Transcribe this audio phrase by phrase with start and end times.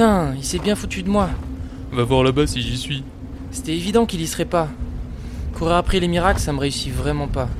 [0.00, 1.28] Putain, il s'est bien foutu de moi.
[1.92, 3.04] Va voir là-bas si j'y suis.
[3.50, 4.68] C'était évident qu'il y serait pas.
[5.52, 7.50] Courir après les miracles, ça me réussit vraiment pas.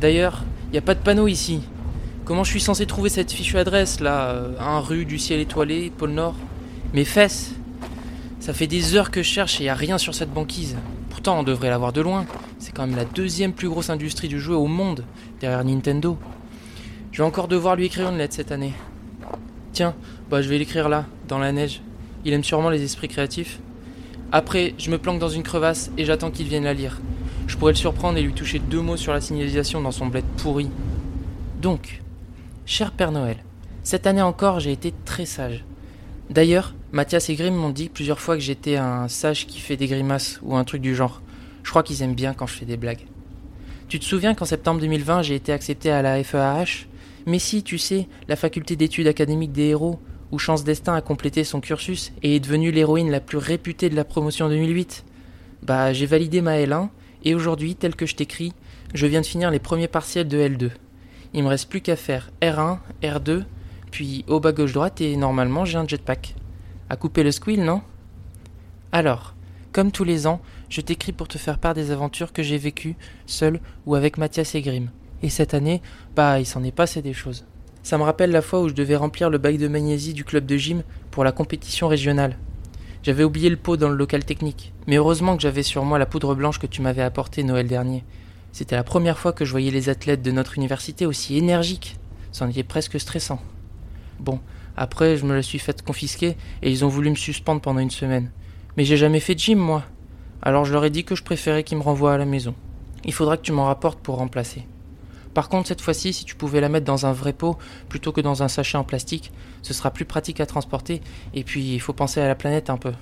[0.00, 1.60] D'ailleurs, y a pas de panneau ici.
[2.24, 5.92] Comment je suis censé trouver cette fichue adresse là euh, Un rue du ciel étoilé,
[5.96, 6.34] pôle Nord?
[6.94, 7.52] Mes fesses
[8.40, 10.76] Ça fait des heures que je cherche et y a rien sur cette banquise.
[11.10, 12.26] Pourtant, on devrait l'avoir de loin.
[12.58, 15.04] C'est quand même la deuxième plus grosse industrie du jeu au monde,
[15.40, 16.18] derrière Nintendo.
[17.12, 18.72] Je vais encore devoir lui écrire une lettre cette année.
[19.72, 19.94] Tiens,
[20.30, 21.80] bah je vais l'écrire là, dans la neige.
[22.24, 23.58] Il aime sûrement les esprits créatifs.
[24.32, 27.00] Après, je me planque dans une crevasse et j'attends qu'il vienne la lire.
[27.46, 30.24] Je pourrais le surprendre et lui toucher deux mots sur la signalisation dans son bled
[30.38, 30.68] pourri.
[31.60, 32.00] Donc,
[32.66, 33.36] cher Père Noël,
[33.82, 35.64] cette année encore j'ai été très sage.
[36.30, 39.86] D'ailleurs, Mathias et Grimm m'ont dit plusieurs fois que j'étais un sage qui fait des
[39.86, 41.20] grimaces ou un truc du genre.
[41.62, 43.06] Je crois qu'ils aiment bien quand je fais des blagues.
[43.88, 46.86] Tu te souviens qu'en septembre 2020 j'ai été accepté à la FEAH
[47.26, 49.98] Mais si, tu sais, la faculté d'études académiques des héros,
[50.34, 53.94] où Chance Destin a complété son cursus et est devenue l'héroïne la plus réputée de
[53.94, 55.04] la promotion 2008.
[55.62, 56.88] Bah, j'ai validé ma L1
[57.22, 58.52] et aujourd'hui, tel que je t'écris,
[58.94, 60.70] je viens de finir les premiers partiels de L2.
[61.34, 63.44] Il me reste plus qu'à faire R1, R2,
[63.92, 66.34] puis au bas gauche droite et normalement j'ai un jetpack.
[66.90, 67.80] À couper le squill, non?
[68.90, 69.36] Alors,
[69.70, 72.96] comme tous les ans, je t'écris pour te faire part des aventures que j'ai vécues,
[73.26, 74.90] seul ou avec Mathias et Grimm.
[75.22, 75.80] Et cette année,
[76.16, 77.44] bah, il s'en est passé des choses.
[77.84, 80.46] Ça me rappelle la fois où je devais remplir le bac de magnésie du club
[80.46, 82.38] de gym pour la compétition régionale.
[83.02, 86.06] J'avais oublié le pot dans le local technique, mais heureusement que j'avais sur moi la
[86.06, 88.02] poudre blanche que tu m'avais apportée Noël dernier.
[88.52, 91.98] C'était la première fois que je voyais les athlètes de notre université aussi énergiques.
[92.32, 93.42] C'en était presque stressant.
[94.18, 94.40] Bon,
[94.78, 97.90] après je me la suis faite confisquer et ils ont voulu me suspendre pendant une
[97.90, 98.30] semaine.
[98.78, 99.84] Mais j'ai jamais fait de gym moi.
[100.40, 102.54] Alors je leur ai dit que je préférais qu'ils me renvoient à la maison.
[103.04, 104.66] Il faudra que tu m'en rapportes pour remplacer.
[105.34, 107.58] Par contre, cette fois-ci, si tu pouvais la mettre dans un vrai pot
[107.88, 111.02] plutôt que dans un sachet en plastique, ce sera plus pratique à transporter,
[111.34, 112.92] et puis il faut penser à la planète un peu.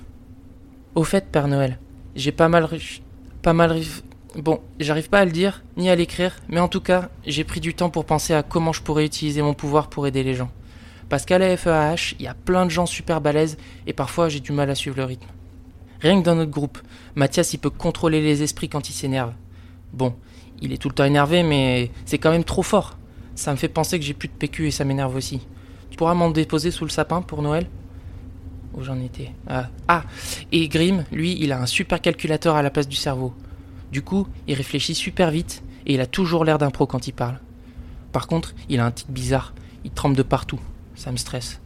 [0.95, 1.79] Au fait, Père Noël,
[2.15, 2.67] j'ai pas mal...
[3.41, 3.79] pas mal...
[4.35, 7.59] Bon, j'arrive pas à le dire, ni à l'écrire, mais en tout cas, j'ai pris
[7.59, 10.49] du temps pour penser à comment je pourrais utiliser mon pouvoir pour aider les gens.
[11.07, 14.39] Parce qu'à la FEAH, il y a plein de gens super balèzes, et parfois j'ai
[14.39, 15.27] du mal à suivre le rythme.
[15.99, 16.79] Rien que dans notre groupe,
[17.13, 19.33] Mathias il peut contrôler les esprits quand il s'énerve.
[19.93, 20.15] Bon,
[20.63, 22.97] il est tout le temps énervé, mais c'est quand même trop fort.
[23.35, 25.45] Ça me fait penser que j'ai plus de PQ et ça m'énerve aussi.
[25.89, 27.67] Tu pourras m'en déposer sous le sapin pour Noël?
[28.73, 29.31] Où j'en étais?
[29.47, 29.67] Ah.
[29.89, 30.03] ah,
[30.51, 33.33] et Grim, lui, il a un super calculateur à la place du cerveau.
[33.91, 37.13] Du coup, il réfléchit super vite et il a toujours l'air d'un pro quand il
[37.13, 37.39] parle.
[38.13, 39.53] Par contre, il a un tic bizarre.
[39.83, 40.61] Il tremble de partout.
[40.95, 41.59] Ça me stresse.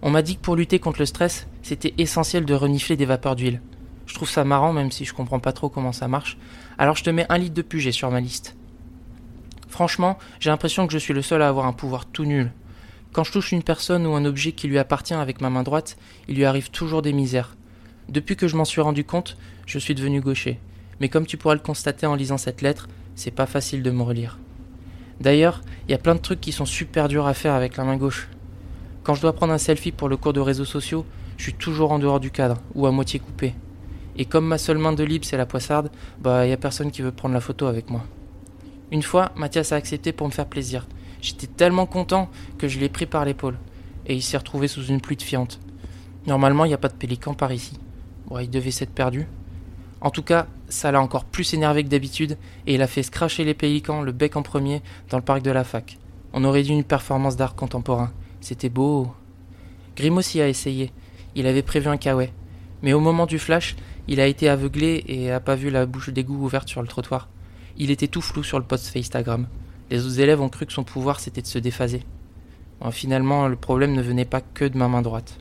[0.00, 3.34] On m'a dit que pour lutter contre le stress, c'était essentiel de renifler des vapeurs
[3.34, 3.60] d'huile.
[4.06, 6.38] Je trouve ça marrant même si je comprends pas trop comment ça marche.
[6.78, 8.56] Alors je te mets un litre de Puget sur ma liste.
[9.68, 12.52] Franchement, j'ai l'impression que je suis le seul à avoir un pouvoir tout nul.
[13.12, 15.96] Quand je touche une personne ou un objet qui lui appartient avec ma main droite,
[16.28, 17.56] il lui arrive toujours des misères.
[18.08, 19.36] Depuis que je m'en suis rendu compte,
[19.66, 20.60] je suis devenu gaucher.
[21.00, 24.02] Mais comme tu pourras le constater en lisant cette lettre, c'est pas facile de me
[24.02, 24.38] relire.
[25.20, 27.84] D'ailleurs, il y a plein de trucs qui sont super durs à faire avec la
[27.84, 28.28] main gauche.
[29.02, 31.06] Quand je dois prendre un selfie pour le cours de réseaux sociaux,
[31.36, 33.54] je suis toujours en dehors du cadre ou à moitié coupé.
[34.16, 35.90] Et comme ma seule main de libre c'est la poissarde,
[36.20, 38.04] bah y a personne qui veut prendre la photo avec moi.
[38.90, 40.86] Une fois, Mathias a accepté pour me faire plaisir.
[41.20, 43.58] J'étais tellement content que je l'ai pris par l'épaule.
[44.06, 45.58] Et il s'est retrouvé sous une pluie de fientes.
[46.26, 47.78] Normalement, il n'y a pas de pélican par ici.
[48.28, 49.26] Bon, il devait s'être perdu.
[50.00, 53.44] En tout cas, ça l'a encore plus énervé que d'habitude, et il a fait scracher
[53.44, 55.98] les pélicans le bec en premier dans le parc de la fac.
[56.32, 58.12] On aurait dit une performance d'art contemporain.
[58.40, 59.08] C'était beau.
[59.96, 60.92] Grimm aussi a essayé.
[61.34, 62.30] Il avait prévu un kawaii.
[62.82, 63.74] Mais au moment du flash,
[64.08, 67.28] il a été aveuglé et a pas vu la bouche d'égout ouverte sur le trottoir.
[67.76, 69.48] Il était tout flou sur le post Instagram.
[69.90, 72.02] Les autres élèves ont cru que son pouvoir c'était de se déphaser.
[72.92, 75.38] finalement, le problème ne venait pas que de ma main droite.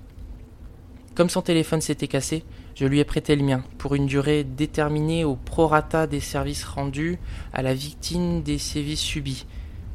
[1.13, 2.43] Comme son téléphone s'était cassé,
[2.75, 7.17] je lui ai prêté le mien pour une durée déterminée au prorata des services rendus
[7.53, 9.45] à la victime des sévices subis,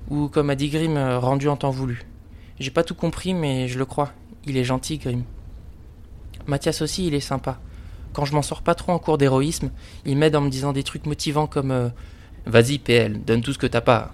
[0.08, 2.06] ou comme a dit Grimm, rendu en temps voulu.
[2.58, 4.12] J'ai pas tout compris, mais je le crois.
[4.46, 5.24] Il est gentil, Grimm.
[6.46, 7.60] Mathias aussi, il est sympa.
[8.12, 9.70] Quand je m'en sors pas trop en cours d'héroïsme,
[10.04, 11.88] il m'aide en me disant des trucs motivants comme euh,
[12.46, 14.12] Vas-y, PL, donne tout ce que t'as pas.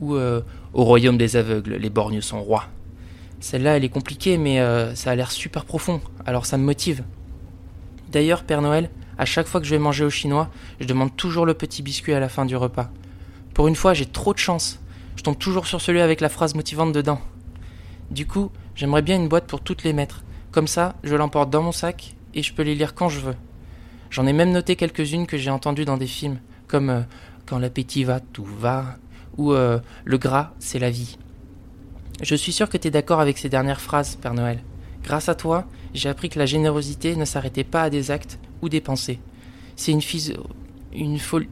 [0.00, 0.40] Ou euh,
[0.72, 2.64] Au royaume des aveugles, les borgnes sont rois.
[3.40, 7.04] Celle-là, elle est compliquée, mais euh, ça a l'air super profond, alors ça me motive.
[8.10, 10.48] D'ailleurs, Père Noël, à chaque fois que je vais manger au chinois,
[10.80, 12.90] je demande toujours le petit biscuit à la fin du repas.
[13.54, 14.80] Pour une fois, j'ai trop de chance.
[15.16, 17.20] Je tombe toujours sur celui avec la phrase motivante dedans.
[18.10, 20.24] Du coup, j'aimerais bien une boîte pour toutes les mettre.
[20.50, 23.34] Comme ça, je l'emporte dans mon sac et je peux les lire quand je veux.
[24.10, 26.38] J'en ai même noté quelques-unes que j'ai entendues dans des films,
[26.68, 27.00] comme euh,
[27.46, 28.98] Quand l'appétit va, tout va,
[29.36, 31.18] ou euh, Le gras, c'est la vie.
[32.22, 34.62] Je suis sûr que tu es d'accord avec ces dernières phrases, Père Noël.
[35.02, 38.68] Grâce à toi, j'ai appris que la générosité ne s'arrêtait pas à des actes ou
[38.68, 39.18] des pensées.
[39.74, 40.00] C'est une,
[40.92, 41.48] une, folie,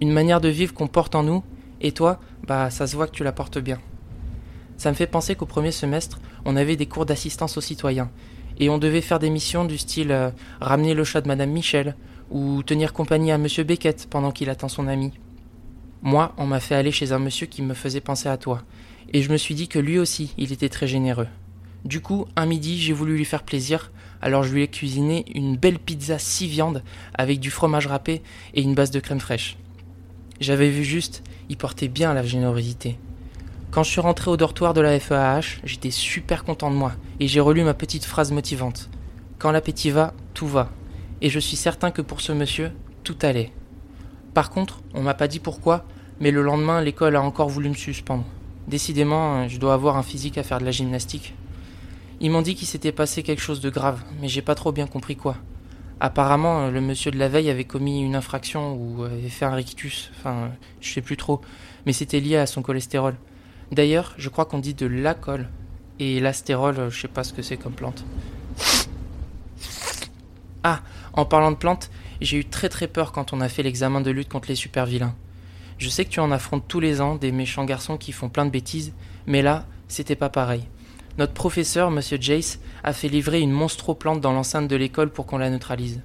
[0.00, 1.42] une manière de vivre qu'on porte en nous,
[1.80, 3.78] et toi, bah ça se voit que tu la portes bien.
[4.76, 8.10] Ça me fait penser qu'au premier semestre, on avait des cours d'assistance aux citoyens,
[8.58, 10.30] et on devait faire des missions du style euh,
[10.60, 11.96] ramener le chat de Madame Michel,
[12.30, 15.12] ou tenir compagnie à Monsieur Beckett pendant qu'il attend son ami.
[16.02, 18.62] Moi, on m'a fait aller chez un monsieur qui me faisait penser à toi,
[19.12, 21.28] et je me suis dit que lui aussi, il était très généreux.
[21.84, 23.92] Du coup, un midi, j'ai voulu lui faire plaisir,
[24.22, 26.82] alors je lui ai cuisiné une belle pizza six viandes
[27.14, 28.22] avec du fromage râpé
[28.54, 29.58] et une base de crème fraîche.
[30.40, 32.98] J'avais vu juste, il portait bien la générosité.
[33.74, 37.26] Quand je suis rentré au dortoir de la FEAH, j'étais super content de moi et
[37.26, 38.88] j'ai relu ma petite phrase motivante.
[39.40, 40.70] Quand l'appétit va, tout va.
[41.20, 42.70] Et je suis certain que pour ce monsieur,
[43.02, 43.50] tout allait.
[44.32, 45.84] Par contre, on m'a pas dit pourquoi,
[46.20, 48.24] mais le lendemain, l'école a encore voulu me suspendre.
[48.68, 51.34] Décidément, je dois avoir un physique à faire de la gymnastique.
[52.20, 54.86] Ils m'ont dit qu'il s'était passé quelque chose de grave, mais j'ai pas trop bien
[54.86, 55.34] compris quoi.
[55.98, 60.12] Apparemment, le monsieur de la veille avait commis une infraction ou avait fait un rictus,
[60.16, 61.40] enfin, je sais plus trop,
[61.86, 63.16] mais c'était lié à son cholestérol.
[63.74, 65.48] D'ailleurs, je crois qu'on dit de l'alcool,
[65.98, 68.04] et l'astérol, je sais pas ce que c'est comme plante.
[70.62, 70.80] Ah,
[71.12, 71.90] en parlant de plantes,
[72.20, 74.86] j'ai eu très très peur quand on a fait l'examen de lutte contre les super
[74.86, 75.16] vilains.
[75.78, 78.46] Je sais que tu en affrontes tous les ans des méchants garçons qui font plein
[78.46, 78.92] de bêtises,
[79.26, 80.62] mais là, c'était pas pareil.
[81.18, 85.38] Notre professeur, Monsieur Jace, a fait livrer une monstro-plante dans l'enceinte de l'école pour qu'on
[85.38, 86.00] la neutralise.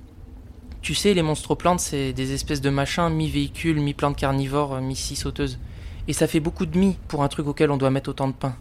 [0.82, 5.60] Tu sais, les monstro-plantes, c'est des espèces de machins mi-véhicules, mi-plantes carnivores, mi-scie sauteuses.
[6.10, 8.34] Et ça fait beaucoup de mi pour un truc auquel on doit mettre autant de
[8.34, 8.56] pain.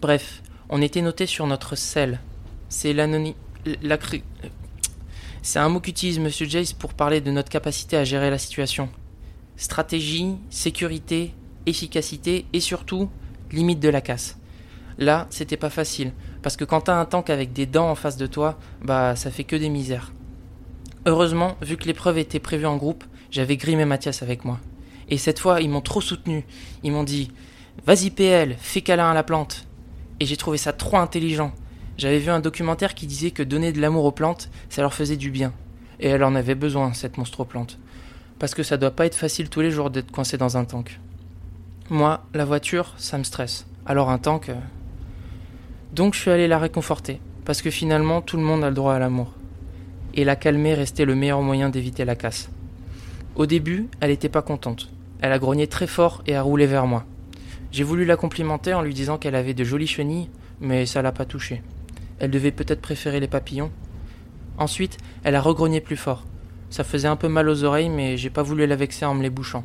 [0.00, 2.20] Bref, on était noté sur notre sel.
[2.70, 2.94] C'est.
[2.94, 3.06] La
[5.42, 8.88] C'est un mot qu'utilise Monsieur Jace pour parler de notre capacité à gérer la situation.
[9.58, 11.34] Stratégie, sécurité,
[11.66, 13.10] efficacité et surtout,
[13.52, 14.38] limite de la casse.
[14.96, 18.16] Là, c'était pas facile, parce que quand t'as un tank avec des dents en face
[18.16, 20.12] de toi, bah ça fait que des misères.
[21.04, 24.58] Heureusement, vu que l'épreuve était prévue en groupe, j'avais Grim et Mathias avec moi.
[25.08, 26.44] Et cette fois, ils m'ont trop soutenu.
[26.82, 27.30] Ils m'ont dit
[27.86, 29.66] Vas-y PL, fais câlin à la plante.
[30.20, 31.52] Et j'ai trouvé ça trop intelligent.
[31.96, 35.16] J'avais vu un documentaire qui disait que donner de l'amour aux plantes, ça leur faisait
[35.16, 35.52] du bien.
[36.00, 37.78] Et elle en avait besoin, cette monstre plante.
[38.38, 41.00] Parce que ça doit pas être facile tous les jours d'être coincé dans un tank.
[41.90, 43.66] Moi, la voiture, ça me stresse.
[43.86, 44.54] Alors un tank, euh,
[45.92, 48.92] donc je suis allé la réconforter, parce que finalement tout le monde a le droit
[48.94, 49.32] à l'amour.
[50.14, 52.50] Et la calmer restait le meilleur moyen d'éviter la casse.
[53.34, 54.90] Au début, elle n'était pas contente.
[55.20, 57.04] Elle a grogné très fort et a roulé vers moi.
[57.72, 60.30] J'ai voulu la complimenter en lui disant qu'elle avait de jolies chenilles,
[60.60, 61.62] mais ça l'a pas touchée.
[62.18, 63.70] Elle devait peut-être préférer les papillons.
[64.56, 66.24] Ensuite, elle a regrogné plus fort.
[66.70, 69.22] Ça faisait un peu mal aux oreilles, mais j'ai pas voulu la vexer en me
[69.22, 69.64] les bouchant.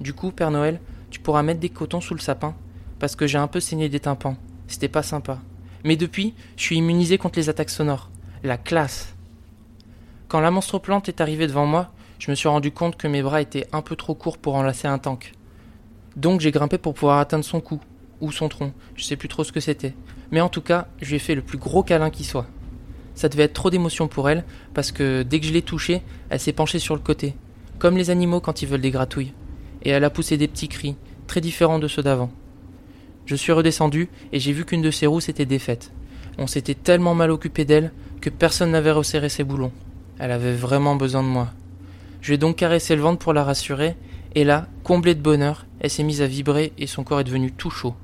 [0.00, 2.54] Du coup, Père Noël, tu pourras mettre des cotons sous le sapin,
[2.98, 4.36] parce que j'ai un peu saigné des tympans.
[4.66, 5.40] C'était pas sympa.
[5.84, 8.10] Mais depuis, je suis immunisé contre les attaques sonores.
[8.42, 9.14] La classe.
[10.28, 13.22] Quand la monstre plante est arrivée devant moi, je me suis rendu compte que mes
[13.22, 15.32] bras étaient un peu trop courts pour enlacer un tank.
[16.16, 17.80] Donc j'ai grimpé pour pouvoir atteindre son cou,
[18.20, 19.94] ou son tronc, je sais plus trop ce que c'était.
[20.30, 22.46] Mais en tout cas, je lui ai fait le plus gros câlin qui soit.
[23.14, 24.44] Ça devait être trop d'émotion pour elle,
[24.74, 27.34] parce que dès que je l'ai touchée, elle s'est penchée sur le côté,
[27.78, 29.32] comme les animaux quand ils veulent des gratouilles.
[29.82, 30.96] Et elle a poussé des petits cris,
[31.26, 32.30] très différents de ceux d'avant.
[33.26, 35.92] Je suis redescendu et j'ai vu qu'une de ses roues s'était défaite.
[36.38, 39.72] On s'était tellement mal occupé d'elle que personne n'avait resserré ses boulons.
[40.18, 41.48] Elle avait vraiment besoin de moi.
[42.24, 43.96] Je donc caressé le ventre pour la rassurer,
[44.34, 47.52] et là, comblée de bonheur, elle s'est mise à vibrer et son corps est devenu
[47.52, 47.94] tout chaud.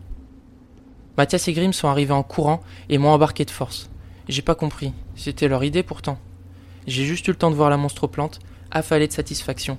[1.17, 2.61] Mathias et Grim sont arrivés en courant
[2.91, 3.89] et m'ont embarqué de force.
[4.29, 6.19] J'ai pas compris, c'était leur idée pourtant.
[6.87, 9.79] J'ai juste eu le temps de voir la monstre plante, affalée de satisfaction,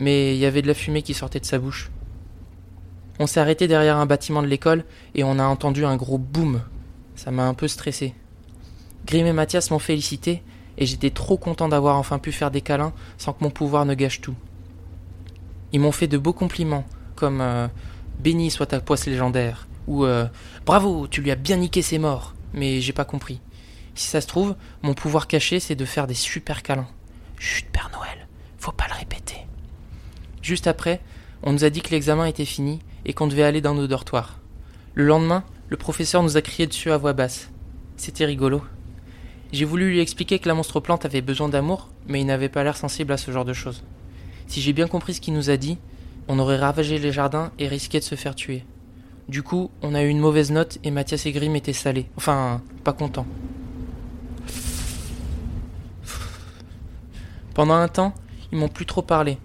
[0.00, 1.92] mais il y avait de la fumée qui sortait de sa bouche.
[3.20, 6.60] On s'est arrêté derrière un bâtiment de l'école et on a entendu un gros boum.
[7.14, 8.14] Ça m'a un peu stressé.
[9.06, 10.42] Grim et Mathias m'ont félicité
[10.78, 13.94] et j'étais trop content d'avoir enfin pu faire des câlins sans que mon pouvoir ne
[13.94, 14.34] gâche tout.
[15.72, 17.68] Ils m'ont fait de beaux compliments, comme euh,
[18.20, 20.26] Béni soit ta poisse légendaire, ou euh,
[20.64, 23.40] Bravo, tu lui as bien niqué ses morts, mais j'ai pas compris.
[23.94, 26.88] Si ça se trouve, mon pouvoir caché c'est de faire des super câlins.
[27.38, 28.28] Chut, Père Noël,
[28.58, 29.46] faut pas le répéter.
[30.42, 31.00] Juste après,
[31.42, 34.38] on nous a dit que l'examen était fini et qu'on devait aller dans nos dortoirs.
[34.94, 37.50] Le lendemain, le professeur nous a crié dessus à voix basse.
[37.96, 38.62] C'était rigolo.
[39.52, 42.64] J'ai voulu lui expliquer que la monstre plante avait besoin d'amour, mais il n'avait pas
[42.64, 43.82] l'air sensible à ce genre de choses.
[44.46, 45.78] Si j'ai bien compris ce qu'il nous a dit,
[46.28, 48.64] on aurait ravagé les jardins et risqué de se faire tuer.
[49.28, 52.06] Du coup, on a eu une mauvaise note et Mathias et Grim étaient salés.
[52.16, 53.26] Enfin, pas contents.
[57.54, 58.14] Pendant un temps,
[58.52, 59.38] ils m'ont plus trop parlé.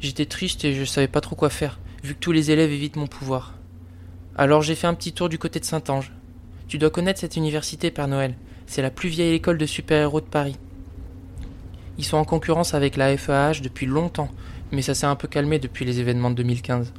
[0.00, 2.96] J'étais triste et je savais pas trop quoi faire vu que tous les élèves évitent
[2.96, 3.54] mon pouvoir.
[4.36, 6.12] Alors j'ai fait un petit tour du côté de Saint-Ange.
[6.68, 8.34] Tu dois connaître cette université, Père Noël.
[8.68, 10.58] C'est la plus vieille école de super-héros de Paris.
[11.96, 14.28] Ils sont en concurrence avec la FEAH depuis longtemps,
[14.72, 16.92] mais ça s'est un peu calmé depuis les événements de 2015.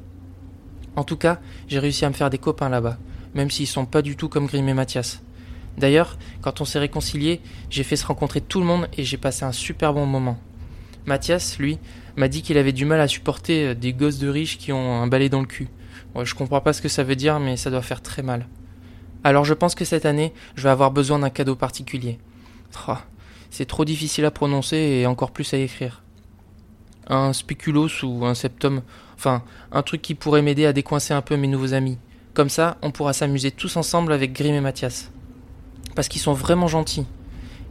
[0.96, 2.98] En tout cas, j'ai réussi à me faire des copains là-bas,
[3.36, 5.22] même s'ils sont pas du tout comme Grim et Mathias.
[5.78, 9.46] D'ailleurs, quand on s'est réconciliés, j'ai fait se rencontrer tout le monde et j'ai passé
[9.46, 10.40] un super bon moment.
[11.06, 11.78] Mathias, lui,
[12.16, 15.04] m'a dit qu'il avait du mal à supporter euh, des gosses de riches qui ont
[15.04, 15.70] un balai dans le cul.
[16.20, 18.48] Je comprends pas ce que ça veut dire, mais ça doit faire très mal.
[19.24, 22.20] Alors je pense que cette année, je vais avoir besoin d'un cadeau particulier.
[23.50, 26.04] C'est trop difficile à prononcer et encore plus à écrire.
[27.08, 28.82] Un spéculos ou un septum,
[29.16, 31.98] enfin, un truc qui pourrait m'aider à décoincer un peu mes nouveaux amis.
[32.34, 35.12] Comme ça, on pourra s'amuser tous ensemble avec Grim et Mathias.
[35.96, 37.08] Parce qu'ils sont vraiment gentils.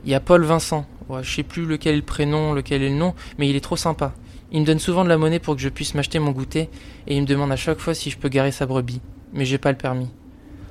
[0.05, 0.85] Il y a Paul Vincent,
[1.23, 3.77] je sais plus lequel est le prénom, lequel est le nom, mais il est trop
[3.77, 4.13] sympa.
[4.51, 6.69] Il me donne souvent de la monnaie pour que je puisse m'acheter mon goûter,
[7.07, 9.01] et il me demande à chaque fois si je peux garer sa brebis.
[9.33, 10.09] Mais j'ai pas le permis.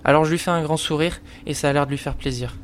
[0.07, 2.55] Alors je lui fais un grand sourire, et ça a l'air de lui faire plaisir.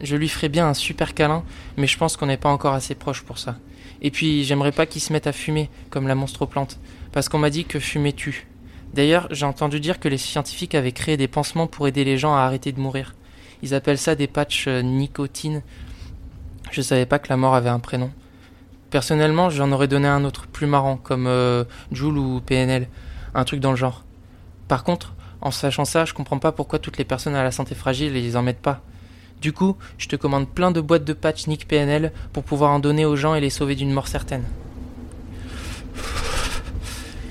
[0.00, 1.44] Je lui ferai bien un super câlin,
[1.76, 3.56] mais je pense qu'on n'est pas encore assez proche pour ça.
[4.02, 6.78] Et puis, j'aimerais pas qu'il se mette à fumer, comme la monstre-plante,
[7.12, 8.48] parce qu'on m'a dit que fumer tue.
[8.94, 12.34] D'ailleurs, j'ai entendu dire que les scientifiques avaient créé des pansements pour aider les gens
[12.34, 13.14] à arrêter de mourir.
[13.62, 15.62] Ils appellent ça des patchs euh, nicotine.
[16.72, 18.10] Je savais pas que la mort avait un prénom.
[18.90, 22.88] Personnellement, j'en aurais donné un autre plus marrant, comme euh, Joule ou PNL,
[23.34, 24.04] un truc dans le genre.
[24.68, 27.74] Par contre, en sachant ça, je comprends pas pourquoi toutes les personnes à la santé
[27.74, 28.80] fragile les en mettent pas.
[29.40, 32.78] Du coup, je te commande plein de boîtes de patch Nick PNL pour pouvoir en
[32.78, 34.44] donner aux gens et les sauver d'une mort certaine.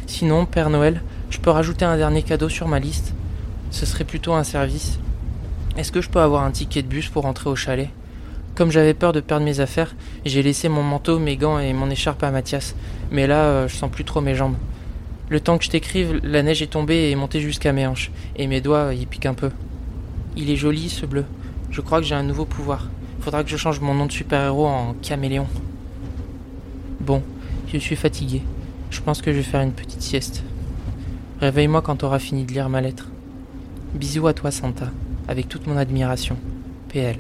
[0.05, 3.13] Sinon, Père Noël, je peux rajouter un dernier cadeau sur ma liste.
[3.71, 4.99] Ce serait plutôt un service.
[5.77, 7.89] Est-ce que je peux avoir un ticket de bus pour rentrer au chalet?
[8.53, 9.93] Comme j'avais peur de perdre mes affaires,
[10.23, 12.75] j'ai laissé mon manteau, mes gants et mon écharpe à Mathias.
[13.11, 14.55] Mais là, euh, je sens plus trop mes jambes.
[15.27, 18.11] Le temps que je t'écrive, la neige est tombée et est montée jusqu'à mes hanches,
[18.35, 19.49] et mes doigts y piquent un peu.
[20.37, 21.25] Il est joli ce bleu.
[21.71, 22.89] Je crois que j'ai un nouveau pouvoir.
[23.21, 25.47] Faudra que je change mon nom de super-héros en caméléon.
[26.99, 27.23] Bon,
[27.73, 28.43] je suis fatigué.
[28.91, 30.43] Je pense que je vais faire une petite sieste.
[31.41, 33.09] Réveille-moi quand t'auras fini de lire ma lettre.
[33.95, 34.91] Bisous à toi, Santa,
[35.27, 36.37] avec toute mon admiration.
[36.89, 37.17] PL.